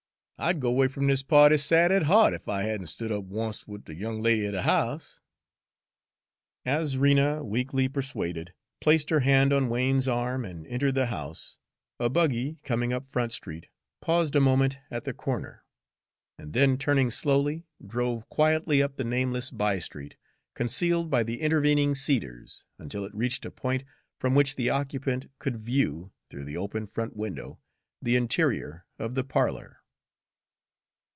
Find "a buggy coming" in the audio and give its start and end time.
11.99-12.91